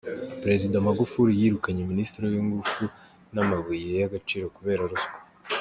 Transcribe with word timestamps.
Perezida 0.43 0.85
Magufuli 0.87 1.31
yirukanye 1.39 1.81
Minisitiri 1.91 2.23
w’ 2.31 2.35
ingufu 2.43 2.83
n’ 3.33 3.35
amabuye 3.43 3.87
y’ 4.01 4.05
agaciro 4.09 4.45
kubera 4.55 4.89
ruswa. 4.91 5.17